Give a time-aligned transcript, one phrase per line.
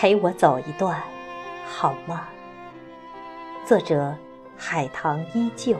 [0.00, 1.02] 陪我走一段，
[1.66, 2.28] 好吗？
[3.66, 4.14] 作者：
[4.56, 5.76] 海棠依旧。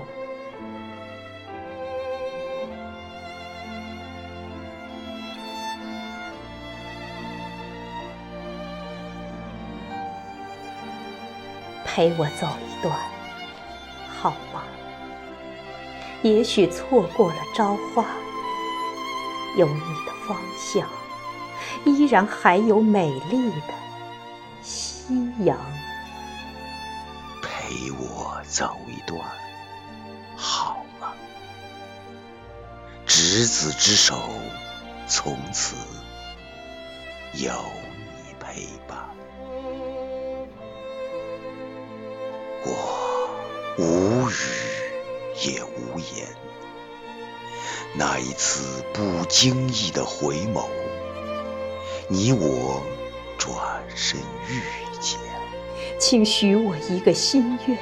[11.85, 12.93] 陪我走一段，
[14.21, 14.64] 好吗？
[16.23, 18.05] 也许错过了朝花，
[19.56, 20.89] 有你的方向，
[21.84, 23.75] 依然还有美丽的
[25.09, 25.59] 夕阳。
[27.43, 29.19] 陪我走一段，
[30.37, 31.15] 好吗？
[33.07, 34.21] 执子之手，
[35.07, 35.77] 从此
[37.33, 37.51] 有
[38.19, 39.09] 你陪伴。
[42.67, 43.31] 我
[43.79, 44.34] 无语
[45.47, 46.29] 也无言，
[47.95, 50.69] 那一次不经意的回眸，
[52.09, 52.83] 你我
[53.39, 53.56] 转
[53.97, 54.62] 身遇。
[55.98, 57.77] 请许我一个心愿，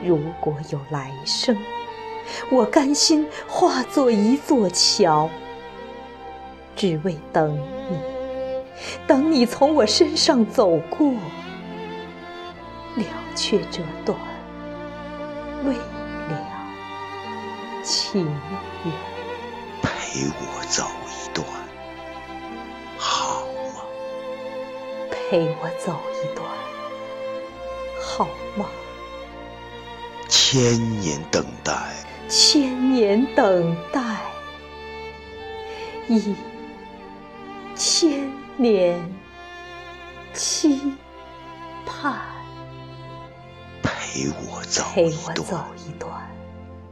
[0.00, 1.56] 如果有来生，
[2.52, 5.28] 我甘心化作一座桥，
[6.76, 7.58] 只为等
[7.90, 7.98] 你，
[9.08, 11.12] 等你从我身上走过。
[12.96, 14.18] 了却这段
[15.64, 16.48] 未了
[17.82, 18.92] 情缘，
[19.82, 21.44] 陪我走一段
[25.30, 26.44] 陪我走一段
[28.02, 28.66] 好吗？
[30.28, 31.72] 千年等待，
[32.28, 34.02] 千年等待，
[36.08, 36.34] 一
[37.76, 39.00] 千年
[40.34, 40.94] 期
[41.86, 42.18] 盼。
[43.84, 46.28] 陪我走一段，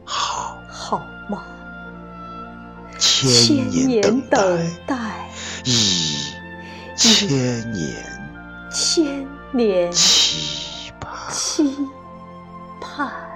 [0.04, 1.44] 好，好吗？
[3.00, 5.28] 千年等待，
[5.64, 6.32] 一
[6.94, 7.28] 千
[7.72, 8.27] 年，
[9.52, 11.88] 千年期盼，期
[12.80, 13.27] 盼。